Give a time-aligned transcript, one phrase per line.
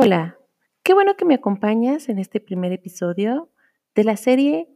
[0.00, 0.38] Hola,
[0.84, 3.50] qué bueno que me acompañas en este primer episodio
[3.96, 4.68] de la serie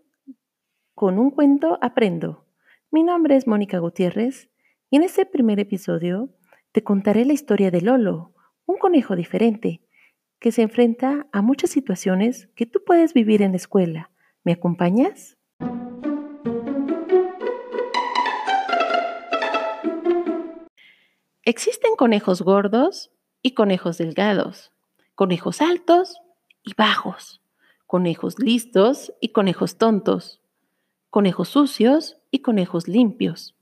[0.97, 2.45] Con un cuento aprendo.
[2.91, 4.51] Mi nombre es Mónica Gutiérrez
[4.91, 6.31] y en este primer episodio
[6.73, 8.35] te contaré la historia de Lolo,
[8.67, 9.87] un conejo diferente
[10.41, 14.11] que se enfrenta a muchas situaciones que tú puedes vivir en la escuela.
[14.43, 15.39] ¿Me acompañas?
[21.45, 24.72] Existen conejos gordos y conejos delgados,
[25.15, 26.21] conejos altos
[26.63, 27.43] y bajos,
[27.87, 30.41] conejos listos y conejos tontos,
[31.11, 33.57] conejos sucios y conejos limpios,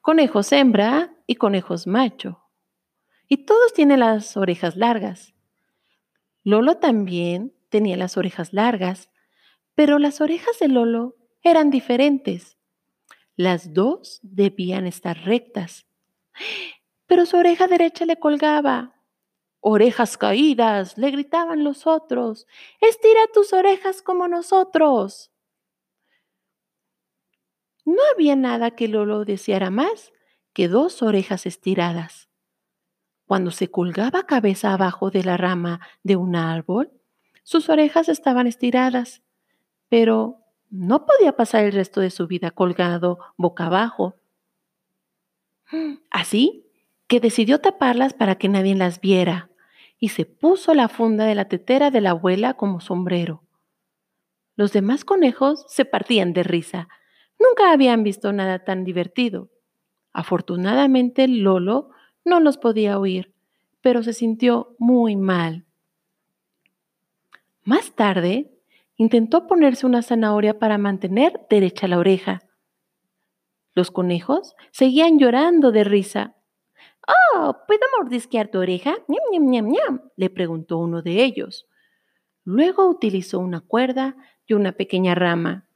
[0.00, 2.40] conejos hembra y conejos macho.
[3.28, 5.34] Y todos tienen las orejas largas.
[6.42, 9.10] Lolo también tenía las orejas largas,
[9.74, 12.58] pero las orejas de Lolo eran diferentes.
[13.34, 15.86] Las dos debían estar rectas
[17.06, 18.94] pero su oreja derecha le colgaba.
[19.66, 22.46] Orejas caídas, le gritaban los otros.
[22.82, 25.32] Estira tus orejas como nosotros.
[27.86, 30.12] No había nada que Lolo deseara más
[30.52, 32.28] que dos orejas estiradas.
[33.24, 36.92] Cuando se colgaba cabeza abajo de la rama de un árbol,
[37.42, 39.22] sus orejas estaban estiradas,
[39.88, 44.14] pero no podía pasar el resto de su vida colgado boca abajo.
[46.10, 46.66] Así
[47.06, 49.48] que decidió taparlas para que nadie las viera,
[50.04, 53.42] y se puso la funda de la tetera de la abuela como sombrero.
[54.54, 56.88] Los demás conejos se partían de risa.
[57.38, 59.48] Nunca habían visto nada tan divertido.
[60.12, 61.88] Afortunadamente Lolo
[62.22, 63.32] no los podía oír,
[63.80, 65.64] pero se sintió muy mal.
[67.62, 68.52] Más tarde,
[68.96, 72.42] intentó ponerse una zanahoria para mantener derecha la oreja.
[73.72, 76.36] Los conejos seguían llorando de risa
[77.06, 78.96] Oh, ¿puedo mordisquear tu oreja?
[79.08, 81.66] ¡Niam, niam, niam, le preguntó uno de ellos.
[82.44, 85.66] Luego utilizó una cuerda y una pequeña rama.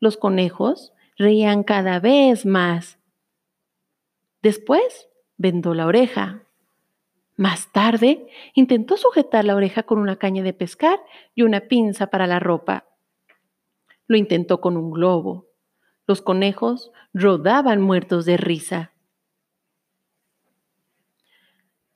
[0.00, 2.98] Los conejos reían cada vez más.
[4.42, 6.44] Después vendó la oreja.
[7.36, 11.00] Más tarde intentó sujetar la oreja con una caña de pescar
[11.34, 12.86] y una pinza para la ropa.
[14.06, 15.46] Lo intentó con un globo.
[16.06, 18.92] Los conejos rodaban muertos de risa.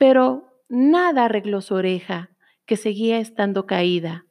[0.02, 2.30] Pero nada arregló su oreja,
[2.66, 4.26] que seguía estando caída.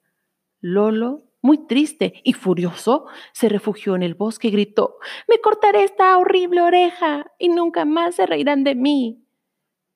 [0.60, 4.98] Lolo, muy triste y furioso, se refugió en el bosque y gritó,
[5.30, 9.24] Me cortaré esta horrible oreja y nunca más se reirán de mí.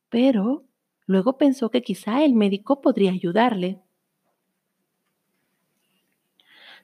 [0.08, 0.64] Pero
[1.08, 3.82] luego pensó que quizá el médico podría ayudarle.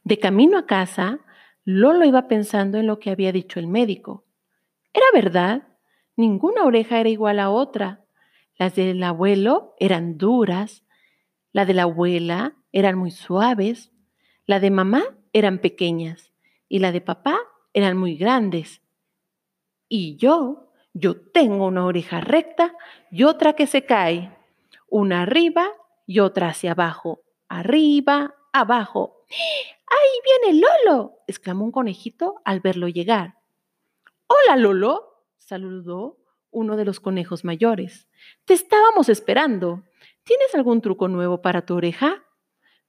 [0.04, 1.22] De camino a casa,
[1.64, 4.26] Lolo iba pensando en lo que había dicho el médico.
[4.94, 5.64] Era verdad,
[6.18, 8.02] ninguna oreja era igual a otra.
[8.62, 10.84] Las del abuelo eran duras,
[11.52, 13.92] la de la abuela eran muy suaves,
[14.46, 15.02] la de mamá
[15.34, 16.32] eran pequeñas
[16.70, 17.40] y la de papá
[17.74, 18.84] eran muy grandes.
[19.90, 22.76] Y yo, yo tengo una oreja recta
[23.10, 24.32] y otra que se cae,
[24.88, 25.66] una arriba
[26.06, 29.24] y otra hacia abajo, arriba, abajo.
[29.88, 31.16] ¡Ahí viene Lolo!
[31.26, 33.40] exclamó un conejito al verlo llegar.
[34.28, 36.21] Hola, Lolo, saludó
[36.52, 38.08] uno de los conejos mayores.
[38.46, 39.84] Te estábamos esperando.
[40.24, 42.24] ¿Tienes algún truco nuevo para tu oreja?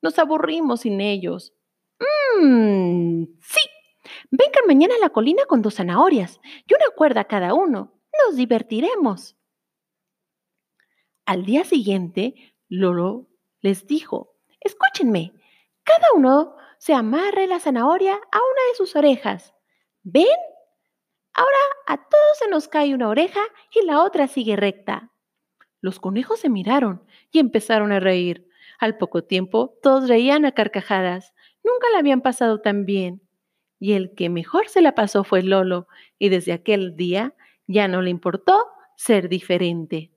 [0.03, 1.55] Nos aburrimos sin ellos.
[1.99, 3.61] Mmm, sí.
[4.31, 7.95] Vengan mañana a la colina con dos zanahorias y una cuerda cada uno.
[8.27, 9.37] Nos divertiremos.
[11.25, 12.35] Al día siguiente,
[12.69, 13.29] Lolo
[13.61, 15.33] les dijo, escúchenme,
[15.85, 19.55] cada uno se amarre la zanahoria a una de sus orejas.
[20.03, 20.27] ¿Ven?
[21.35, 23.41] Ahora a todos se nos cae una oreja
[23.75, 25.13] y la otra sigue recta.
[25.81, 28.49] Los conejos se miraron y empezaron a reír.
[28.79, 31.35] Al poco tiempo, todos reían a carcajadas.
[31.65, 33.23] Nunca la habían pasado tan bien.
[33.79, 35.89] Y el que mejor se la pasó fue Lolo,
[36.19, 37.35] y desde aquel día
[37.67, 38.65] ya no le importó
[38.97, 40.12] ser diferente.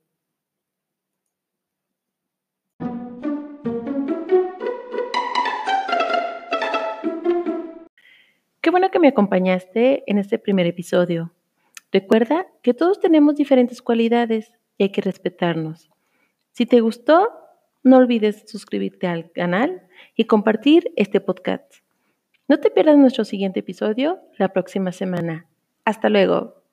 [8.76, 11.32] Bueno que me acompañaste en este primer episodio.
[11.90, 15.88] Recuerda que todos tenemos diferentes cualidades y hay que respetarnos.
[16.52, 17.26] Si te gustó,
[17.82, 21.76] no olvides suscribirte al canal y compartir este podcast.
[22.48, 25.46] No te pierdas nuestro siguiente episodio la próxima semana.
[25.86, 26.65] Hasta luego.